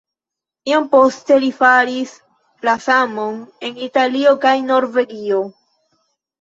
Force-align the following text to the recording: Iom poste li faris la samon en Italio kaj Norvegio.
Iom 0.69 0.87
poste 0.95 1.37
li 1.43 1.49
faris 1.57 2.15
la 2.69 2.75
samon 2.87 3.39
en 3.71 3.79
Italio 3.91 4.35
kaj 4.49 4.57
Norvegio. 4.73 5.47